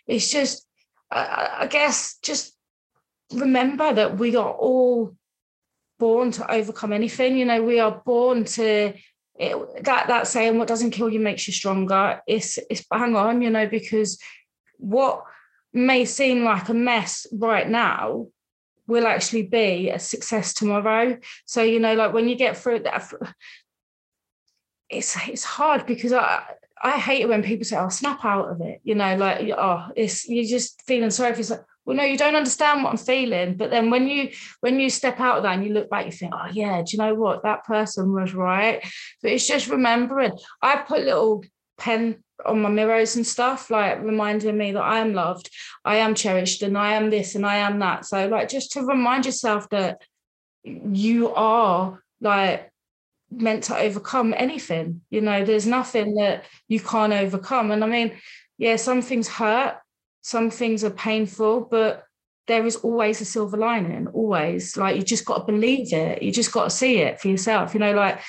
[0.06, 0.66] it's just,
[1.10, 2.54] I, I guess, just
[3.32, 5.16] remember that we are all
[5.98, 7.38] born to overcome anything.
[7.38, 8.94] You know, we are born to
[9.36, 12.20] it, that that saying what doesn't kill you makes you stronger.
[12.26, 14.18] It's it's bang on you know because
[14.78, 15.24] what
[15.72, 18.28] may seem like a mess right now
[18.86, 21.18] will actually be a success tomorrow.
[21.46, 23.12] So you know like when you get through that
[24.88, 26.42] it's it's hard because i
[26.82, 29.48] i hate it when people say i'll oh, snap out of it you know like
[29.56, 33.54] oh it's you're just feeling sorry for well no you don't understand what i'm feeling
[33.54, 36.12] but then when you when you step out of that and you look back you
[36.12, 38.82] think oh yeah do you know what that person was right
[39.22, 41.42] but it's just remembering i put little
[41.78, 45.50] pen on my mirrors and stuff, like reminding me that I am loved,
[45.84, 48.04] I am cherished, and I am this and I am that.
[48.04, 50.02] So, like, just to remind yourself that
[50.64, 52.70] you are like
[53.30, 55.02] meant to overcome anything.
[55.10, 57.70] You know, there's nothing that you can't overcome.
[57.70, 58.12] And I mean,
[58.58, 59.76] yeah, some things hurt,
[60.24, 62.04] some things are painful, but
[62.46, 64.74] there is always a silver lining, always.
[64.74, 67.74] Like, you just got to believe it, you just got to see it for yourself.
[67.74, 68.20] You know, like,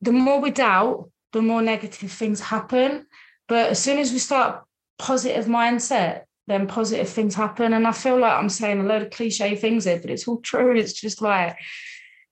[0.00, 3.06] the more we doubt, the more negative things happen.
[3.48, 4.62] But as soon as we start
[4.96, 7.72] positive mindset, then positive things happen.
[7.72, 10.40] And I feel like I'm saying a load of cliche things here, but it's all
[10.40, 10.76] true.
[10.76, 11.56] It's just like,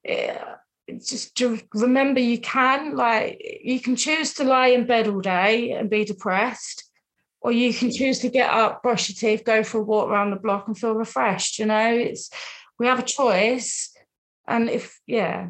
[0.04, 0.54] yeah,
[1.04, 1.40] just
[1.74, 6.04] remember you can like you can choose to lie in bed all day and be
[6.04, 6.89] depressed
[7.42, 10.30] or you can choose to get up brush your teeth go for a walk around
[10.30, 12.30] the block and feel refreshed you know it's
[12.78, 13.94] we have a choice
[14.46, 15.48] and if yeah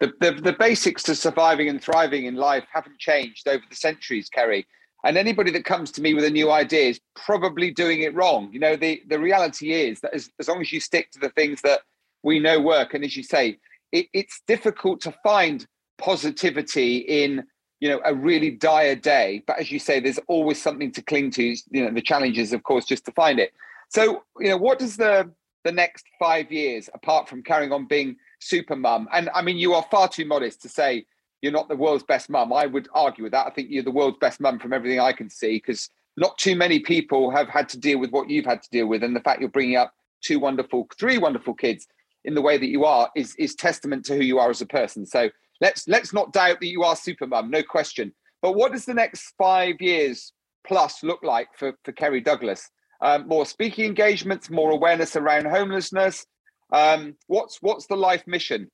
[0.00, 4.28] the, the, the basics to surviving and thriving in life haven't changed over the centuries,
[4.34, 4.64] Kerri.
[5.04, 8.50] And anybody that comes to me with a new idea is probably doing it wrong.
[8.52, 11.30] You know, the, the reality is that as, as long as you stick to the
[11.30, 11.80] things that
[12.22, 13.58] we know work, and as you say,
[13.92, 15.66] it, it's difficult to find
[15.98, 17.44] positivity in
[17.80, 21.30] you know a really dire day but as you say there's always something to cling
[21.30, 23.52] to you know the challenge is of course just to find it
[23.88, 25.30] so you know what does the
[25.64, 29.08] the next five years apart from carrying on being super mum.
[29.12, 31.04] And I mean, you are far too modest to say
[31.42, 32.52] you're not the world's best mum.
[32.52, 33.46] I would argue with that.
[33.46, 36.56] I think you're the world's best mum from everything I can see, because not too
[36.56, 39.02] many people have had to deal with what you've had to deal with.
[39.02, 41.86] And the fact you're bringing up two wonderful, three wonderful kids
[42.24, 44.66] in the way that you are is, is testament to who you are as a
[44.66, 45.06] person.
[45.06, 48.12] So let's let's not doubt that you are super mum, no question.
[48.42, 50.32] But what does the next five years
[50.66, 52.68] plus look like for, for Kerri Douglas?
[53.02, 56.26] Um, more speaking engagements, more awareness around homelessness,
[56.72, 58.70] um, what's what's the life mission?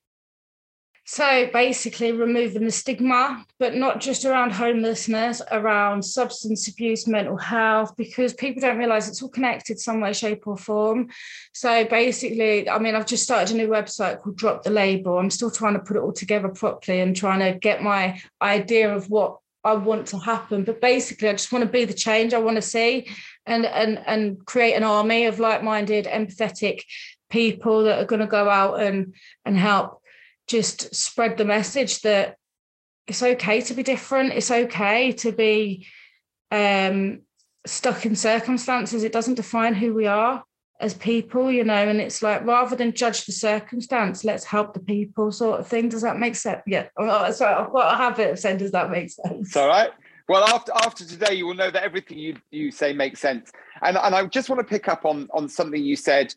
[1.09, 7.97] So basically, removing the stigma, but not just around homelessness, around substance abuse, mental health,
[7.97, 11.09] because people don't realize it's all connected some way, shape, or form.
[11.55, 15.17] So basically, I mean, I've just started a new website called Drop the Label.
[15.17, 18.93] I'm still trying to put it all together properly and trying to get my idea
[18.93, 20.65] of what I want to happen.
[20.65, 23.09] But basically, I just want to be the change I want to see
[23.47, 26.83] and and and create an army of like-minded, empathetic
[27.31, 29.15] people that are going to go out and
[29.45, 30.03] and help
[30.47, 32.37] just spread the message that
[33.07, 34.33] it's okay to be different.
[34.33, 35.87] It's okay to be
[36.51, 37.23] um,
[37.67, 39.05] stuck in circumstances.
[39.05, 40.45] It doesn't define who we are
[40.81, 44.81] as people you know and it's like rather than judge the circumstance let's help the
[44.81, 45.89] people sort of thing.
[45.89, 46.63] Does that make sense?
[46.67, 46.89] Yeah.
[46.99, 49.49] Oh, sorry i've got a habit of saying does that make sense?
[49.49, 49.91] It's all right.
[50.29, 53.53] Well after after today you will know that everything you you say makes sense.
[53.83, 56.35] And and i just want to pick up on on something you said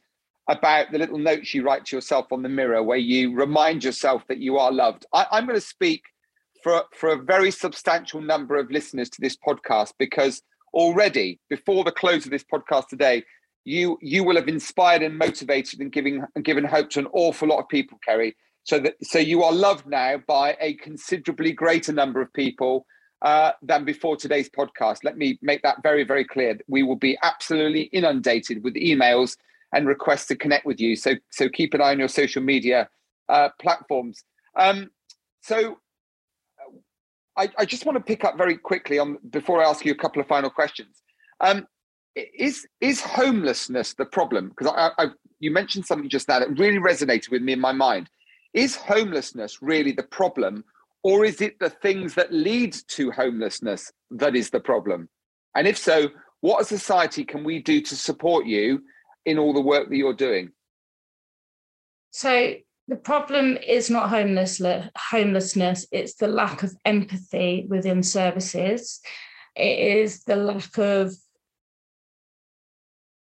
[0.49, 4.23] about the little notes you write to yourself on the mirror where you remind yourself
[4.27, 5.05] that you are loved.
[5.13, 6.01] I, am going to speak
[6.63, 10.41] for, for a very substantial number of listeners to this podcast because
[10.73, 13.23] already before the close of this podcast today,
[13.63, 17.47] you you will have inspired and motivated and giving and given hope to an awful
[17.47, 18.33] lot of people, Kerri.
[18.63, 22.87] So that so you are loved now by a considerably greater number of people
[23.21, 25.03] uh, than before today's podcast.
[25.03, 26.57] Let me make that very, very clear.
[26.67, 29.35] We will be absolutely inundated with emails
[29.73, 30.95] and request to connect with you.
[30.95, 32.89] So so keep an eye on your social media
[33.27, 34.23] uh, platforms.
[34.55, 34.89] Um,
[35.41, 35.77] so
[37.37, 39.95] I, I, just want to pick up very quickly on before I ask you a
[39.95, 41.01] couple of final questions.
[41.39, 41.67] Um,
[42.15, 44.49] is is homelessness the problem?
[44.49, 45.07] Because I, I,
[45.39, 48.09] you mentioned something just now that really resonated with me in my mind.
[48.53, 50.65] Is homelessness really the problem,
[51.03, 55.07] or is it the things that lead to homelessness that is the problem?
[55.55, 56.09] And if so,
[56.41, 58.81] what as a society can we do to support you
[59.25, 60.51] in all the work that you're doing?
[62.11, 62.55] So
[62.87, 68.99] the problem is not homelessness, homelessness, it's the lack of empathy within services.
[69.55, 71.13] It is the lack of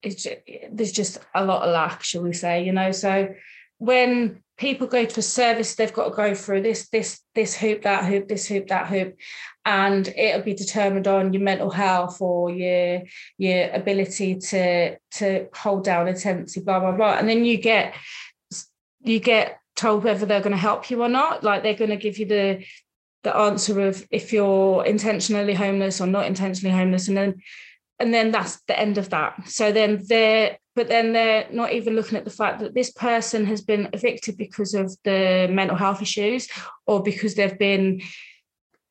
[0.00, 0.26] it's
[0.70, 2.92] there's just a lot of lack, shall we say, you know.
[2.92, 3.34] So
[3.78, 7.82] when people go to a service, they've got to go through this, this, this hoop,
[7.82, 9.16] that hoop, this hoop, that hoop,
[9.64, 13.02] and it'll be determined on your mental health or your
[13.36, 17.18] your ability to to hold down a tendency, blah blah blah.
[17.18, 17.94] And then you get
[19.02, 21.44] you get told whether they're going to help you or not.
[21.44, 22.64] Like they're going to give you the
[23.24, 27.42] the answer of if you're intentionally homeless or not intentionally homeless, and then
[27.98, 29.48] and then that's the end of that.
[29.48, 33.44] So then they're but then they're not even looking at the fact that this person
[33.46, 36.46] has been evicted because of the mental health issues
[36.86, 38.00] or because they've been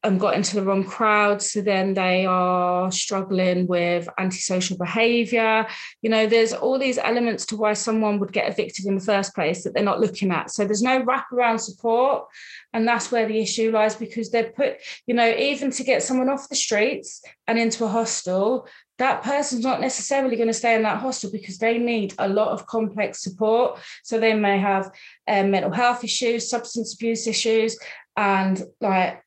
[0.04, 1.42] and got into the wrong crowd.
[1.42, 5.66] So then they are struggling with antisocial behavior.
[6.02, 9.34] You know, there's all these elements to why someone would get evicted in the first
[9.34, 10.52] place that they're not looking at.
[10.52, 12.28] So there's no wraparound support.
[12.74, 14.76] And that's where the issue lies because they're put,
[15.06, 18.68] you know, even to get someone off the streets and into a hostel,
[18.98, 22.50] that person's not necessarily going to stay in that hostel because they need a lot
[22.50, 23.80] of complex support.
[24.04, 24.92] So they may have
[25.28, 27.78] um, mental health issues, substance abuse issues,
[28.16, 29.22] and like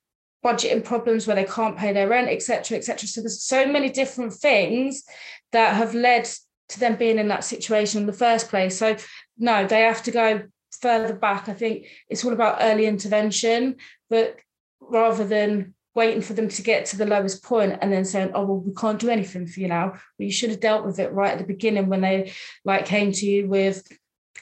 [0.44, 3.06] budgeting problems where they can't pay their rent, etc., etc.
[3.08, 5.04] So there's so many different things
[5.52, 6.28] that have led
[6.70, 8.78] to them being in that situation in the first place.
[8.78, 8.96] So
[9.38, 10.42] no, they have to go
[10.80, 11.48] further back.
[11.48, 13.76] I think it's all about early intervention,
[14.08, 14.36] but
[14.80, 18.44] rather than waiting for them to get to the lowest point and then saying, oh,
[18.44, 19.90] well, we can't do anything for you now.
[19.90, 22.32] Well, you should have dealt with it right at the beginning when they
[22.64, 23.86] like came to you with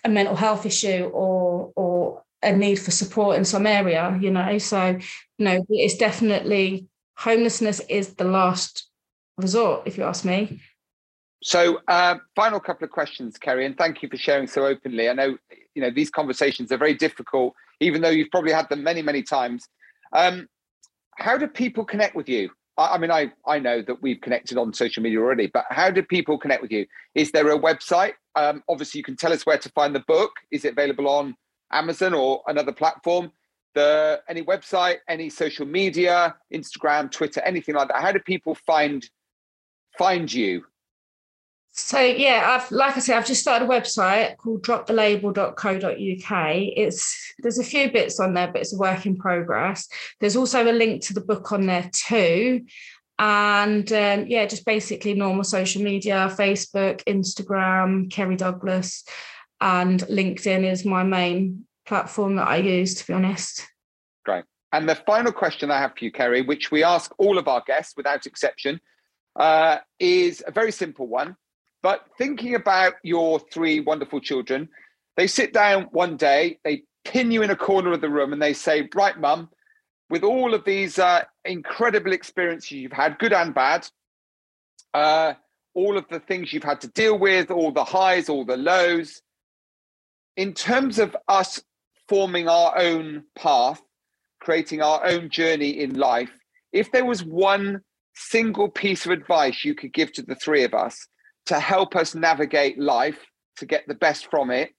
[0.05, 4.59] a mental health issue or or a need for support in some area, you know.
[4.59, 4.99] So,
[5.39, 6.87] you know, it's definitely
[7.17, 8.89] homelessness is the last
[9.37, 10.61] resort, if you ask me.
[11.43, 15.09] So, uh, final couple of questions, Kerri, and thank you for sharing so openly.
[15.09, 15.39] I know,
[15.75, 19.23] you know, these conversations are very difficult, even though you've probably had them many, many
[19.23, 19.67] times.
[20.13, 20.49] Um,
[21.19, 22.51] how do people connect with you?
[22.77, 25.91] I, I mean, I I know that we've connected on social media already, but how
[25.91, 26.87] do people connect with you?
[27.15, 28.15] Is there a website?
[28.37, 30.33] Um, obviously, you can tell us where to find the book.
[30.51, 31.37] Is it available on
[31.73, 33.33] Amazon or another platform?
[33.75, 38.01] The any website, any social media, Instagram, Twitter, anything like that.
[38.01, 39.05] How do people find
[39.99, 40.65] find you?
[41.79, 46.55] So yeah, I've like I said, I've just started a website called dropthelabel.co.uk.
[46.77, 49.89] It's there's a few bits on there, but it's a work in progress.
[50.21, 52.67] There's also a link to the book on there too.
[53.21, 59.05] And um, yeah, just basically normal social media, Facebook, Instagram, Kerri Douglas,
[59.61, 63.67] and LinkedIn is my main platform that I use, to be honest.
[64.25, 64.45] Great.
[64.73, 67.63] And the final question I have for you, Kerri, which we ask all of our
[67.67, 68.81] guests without exception,
[69.37, 71.37] uh, is a very simple one
[71.83, 74.69] but thinking about your three wonderful children,
[75.17, 78.43] they sit down one day, they pin you in a corner of the room, and
[78.43, 79.49] they say, Right, mum,
[80.11, 83.89] with all of these uh, incredible experiences you've had, good and bad,
[84.95, 85.35] uh,
[85.75, 89.23] all of the things you've had to deal with, all the highs, all the lows,
[90.37, 91.63] in terms of us
[92.09, 93.83] forming our own path,
[94.41, 96.31] creating our own journey in life,
[96.73, 97.81] if there was one
[98.15, 101.07] single piece of advice you could give to the three of us,
[101.49, 103.27] to help us navigate life
[103.57, 104.75] to get the best from it.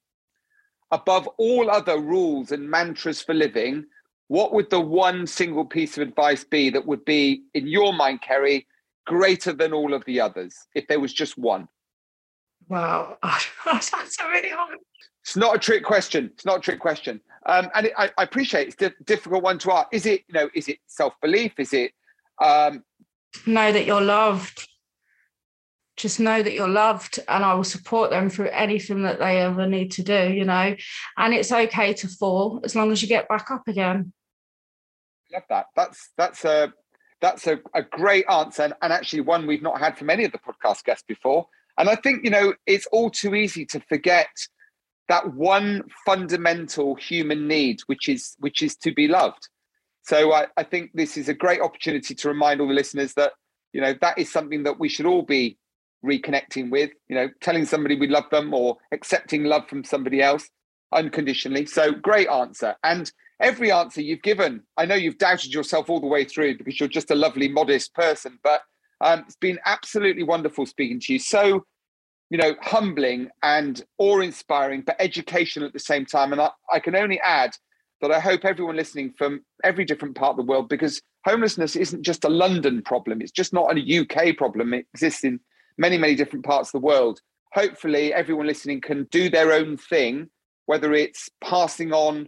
[0.91, 3.85] Above all other rules and mantras for living,
[4.27, 8.21] what would the one single piece of advice be that would be, in your mind,
[8.21, 8.67] Kerri,
[9.07, 11.67] greater than all of the others, if there was just one?
[12.67, 13.17] Wow,
[13.65, 14.77] that's a really hard.
[15.23, 16.29] It's not a trick question.
[16.33, 19.57] It's not a trick question, um, and it, I, I, appreciate it's a difficult one
[19.59, 19.87] to ask.
[19.91, 21.53] Is it, you know, is it self belief?
[21.57, 21.91] Is it
[22.39, 22.83] um,
[23.47, 24.68] know that you're loved?
[25.99, 29.67] Just know that you're loved and I will support them through anything that they ever
[29.67, 30.75] need to do, you know.
[31.17, 34.13] And it's okay to fall as long as you get back up again.
[35.31, 35.67] Love that.
[35.75, 36.73] That's that's a
[37.21, 40.31] that's a, a great answer and, and actually one we've not had from any of
[40.31, 41.47] the podcast guests before.
[41.77, 44.29] And I think, you know, it's all too easy to forget
[45.09, 49.49] that one fundamental human need, which is which is to be loved.
[50.03, 53.33] So I, I think this is a great opportunity to remind all the listeners that,
[53.73, 55.58] you know, that is something that we should all be
[56.05, 60.49] reconnecting with, you know, telling somebody we love them or accepting love from somebody else
[60.93, 61.65] unconditionally.
[61.65, 62.75] So great answer.
[62.83, 66.79] And every answer you've given, I know you've doubted yourself all the way through because
[66.79, 68.61] you're just a lovely, modest person, but
[69.01, 71.19] um, it's been absolutely wonderful speaking to you.
[71.19, 71.63] So,
[72.29, 76.31] you know, humbling and awe inspiring, but educational at the same time.
[76.31, 77.51] And I, I can only add
[78.01, 82.03] that I hope everyone listening from every different part of the world, because homelessness isn't
[82.03, 85.39] just a London problem, it's just not a UK problem, it exists in
[85.79, 87.19] many, many different parts of the world.
[87.53, 90.29] Hopefully, everyone listening can do their own thing,
[90.67, 92.27] whether it's passing on,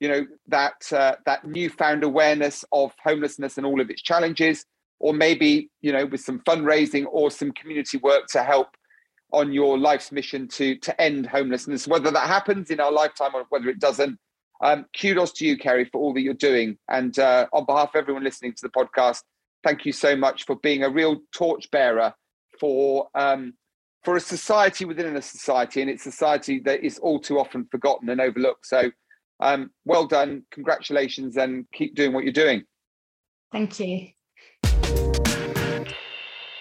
[0.00, 4.64] you know, that uh, that newfound awareness of homelessness and all of its challenges,
[4.98, 8.68] or maybe, you know, with some fundraising or some community work to help
[9.32, 11.86] on your life's mission to to end homelessness.
[11.86, 14.18] Whether that happens in our lifetime or whether it doesn't,
[14.62, 16.78] um, kudos to you, Kerri, for all that you're doing.
[16.88, 19.20] And uh, on behalf of everyone listening to the podcast,
[19.64, 22.14] thank you so much for being a real torchbearer
[22.62, 23.54] for um,
[24.04, 27.66] for a society within a society, and it's a society that is all too often
[27.72, 28.66] forgotten and overlooked.
[28.66, 28.92] So,
[29.40, 32.62] um, well done, congratulations, and keep doing what you're doing.
[33.50, 34.08] Thank you.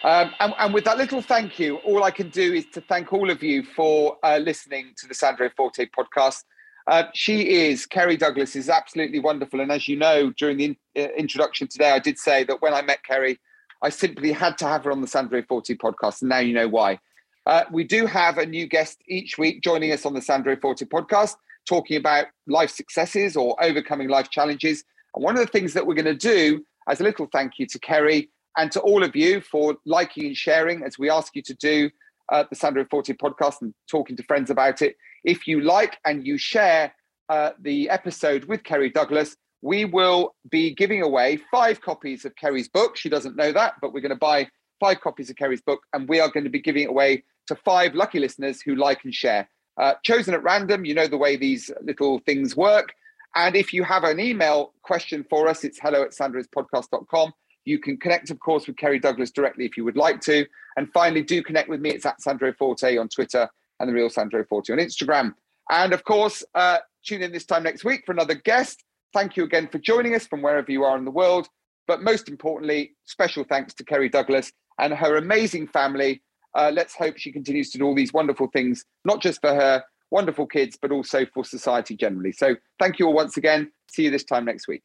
[0.04, 3.14] Um, and, and, with that little thank you, all I can do is to thank
[3.14, 6.44] all of you for uh, listening to the Sandro Forte podcast.
[6.88, 9.62] Uh, she is, Kerri Douglas is absolutely wonderful.
[9.62, 12.74] And as you know, during the in, uh, introduction today, I did say that when
[12.74, 13.38] I met Kerri,
[13.82, 16.22] I simply had to have her on the Sandro Forte podcast.
[16.22, 17.00] And now you know why.
[17.48, 20.86] Uh, we do have a new guest each week joining us on the Sandro Forte
[20.86, 21.36] podcast,
[21.68, 24.84] talking about life successes or overcoming life challenges.
[25.16, 27.66] And one of the things that we're going to do as a little thank you
[27.68, 31.42] to Kerri and to all of you for liking and sharing, as we ask you
[31.44, 31.90] to do
[32.32, 34.96] uh, the Sandro Forte podcast and talking to friends about it.
[35.24, 36.94] If you like and you share
[37.30, 42.68] uh, the episode with Kerri Douglas, we will be giving away five copies of Kerri's
[42.68, 42.98] book.
[42.98, 44.48] She doesn't know that, but we're going to buy
[44.80, 47.56] five copies of Kerri's book, and we are going to be giving it away to
[47.56, 49.48] five lucky listeners who like and share.
[49.78, 52.94] Uh, chosen at random, you know the way these little things work.
[53.36, 57.32] And if you have an email question for us, it's hello at sandrospodcast.com.
[57.64, 60.46] You can connect, of course, with Kerri Douglas directly if you would like to.
[60.76, 61.92] And finally, do connect with me.
[61.92, 63.50] It's at Sandro Forte on Twitter
[63.80, 65.34] and the real Sandro Forte on Instagram.
[65.70, 68.84] And of course, uh, tune in this time next week for another guest.
[69.14, 71.48] Thank you again for joining us from wherever you are in the world.
[71.88, 76.22] But most importantly, special thanks to Kerri Douglas and her amazing family.
[76.56, 79.84] Uh, let's hope she continues to do all these wonderful things, not just for her
[80.12, 82.32] wonderful kids, but also for society generally.
[82.32, 83.72] So thank you all once again.
[83.90, 84.84] See you this time next week.